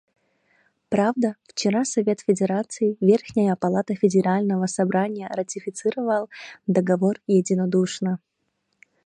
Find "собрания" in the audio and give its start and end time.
4.65-5.27